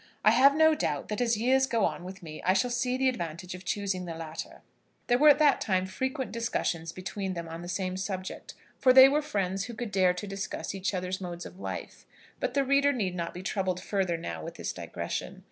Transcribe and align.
I 0.25 0.31
have 0.31 0.55
no 0.55 0.73
doubt 0.73 1.09
that 1.09 1.21
as 1.21 1.37
years 1.37 1.67
go 1.67 1.85
on 1.85 2.03
with 2.03 2.23
me 2.23 2.41
I 2.41 2.53
shall 2.53 2.71
see 2.71 2.97
the 2.97 3.07
advantage 3.07 3.53
of 3.53 3.63
choosing 3.63 4.05
the 4.05 4.15
latter." 4.15 4.63
There 5.05 5.19
were 5.19 5.29
at 5.29 5.37
that 5.37 5.61
time 5.61 5.85
frequent 5.85 6.31
discussions 6.31 6.91
between 6.91 7.35
them 7.35 7.47
on 7.47 7.61
the 7.61 7.67
same 7.69 7.97
subject, 7.97 8.55
for 8.79 8.93
they 8.93 9.07
were 9.07 9.21
friends 9.21 9.65
who 9.65 9.75
could 9.75 9.91
dare 9.91 10.15
to 10.15 10.25
discuss 10.25 10.73
each 10.73 10.95
other's 10.95 11.21
modes 11.21 11.45
of 11.45 11.59
life; 11.59 12.07
but 12.39 12.55
the 12.55 12.63
reader 12.65 12.91
need 12.91 13.13
not 13.13 13.31
be 13.31 13.43
troubled 13.43 13.79
further 13.79 14.17
now 14.17 14.43
with 14.43 14.55
this 14.55 14.73
digression. 14.73 15.39